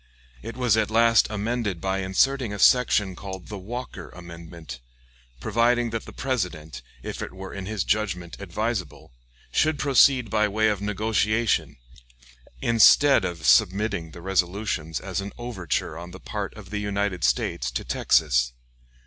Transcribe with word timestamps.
It 0.41 0.57
was 0.57 0.77
at 0.77 0.89
last 0.89 1.29
amended 1.29 1.79
by 1.79 1.99
inserting 1.99 2.51
a 2.51 2.57
section 2.57 3.15
called 3.15 3.49
the 3.49 3.57
Walker 3.59 4.09
amendment, 4.09 4.79
providing 5.39 5.91
that 5.91 6.05
the 6.05 6.11
President, 6.11 6.81
if 7.03 7.21
it 7.21 7.31
were 7.31 7.53
in 7.53 7.67
his 7.67 7.83
judgment 7.83 8.35
advisable, 8.39 9.11
should 9.51 9.77
proceed 9.77 10.31
by 10.31 10.47
way 10.47 10.69
of 10.69 10.81
negotiation, 10.81 11.77
instead 12.63 13.23
of 13.23 13.45
submitting 13.45 14.09
the 14.09 14.21
resolutions 14.21 14.99
as 14.99 15.21
an 15.21 15.33
overture 15.37 15.95
on 15.99 16.09
the 16.09 16.19
part 16.19 16.55
of 16.55 16.71
the 16.71 16.79
United 16.79 17.23
States 17.23 17.69
to 17.69 17.83
Texas. 17.83 18.53